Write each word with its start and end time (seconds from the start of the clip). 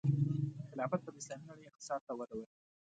خلافت 0.69 0.99
به 1.05 1.09
د 1.13 1.17
اسلامي 1.19 1.45
نړۍ 1.51 1.63
اقتصاد 1.67 2.01
ته 2.07 2.11
وده 2.17 2.35
ورکړي. 2.37 2.57